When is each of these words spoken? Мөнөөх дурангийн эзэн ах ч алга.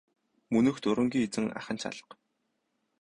Мөнөөх 0.53 0.77
дурангийн 0.83 1.25
эзэн 1.27 1.45
ах 1.59 1.67
ч 1.79 1.81
алга. 1.91 2.13